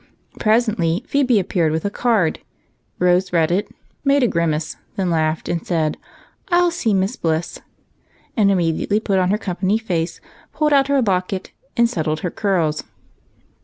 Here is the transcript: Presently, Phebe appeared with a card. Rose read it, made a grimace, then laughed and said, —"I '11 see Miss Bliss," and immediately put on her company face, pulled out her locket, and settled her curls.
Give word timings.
Presently, 0.39 1.03
Phebe 1.07 1.39
appeared 1.39 1.71
with 1.71 1.85
a 1.85 1.91
card. 1.91 2.39
Rose 2.97 3.31
read 3.31 3.51
it, 3.51 3.69
made 4.03 4.23
a 4.23 4.27
grimace, 4.27 4.75
then 4.95 5.11
laughed 5.11 5.47
and 5.47 5.63
said, 5.63 5.95
—"I 6.49 6.55
'11 6.57 6.71
see 6.71 6.93
Miss 6.95 7.15
Bliss," 7.15 7.59
and 8.35 8.49
immediately 8.49 8.99
put 8.99 9.19
on 9.19 9.29
her 9.29 9.37
company 9.37 9.77
face, 9.77 10.19
pulled 10.53 10.73
out 10.73 10.87
her 10.87 11.03
locket, 11.03 11.51
and 11.77 11.87
settled 11.87 12.21
her 12.21 12.31
curls. 12.31 12.83